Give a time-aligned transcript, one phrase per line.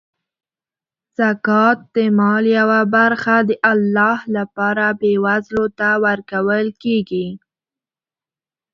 [1.19, 7.27] زکات د مال یوه برخه د الله لپاره بېوزلو ته ورکول کیږي.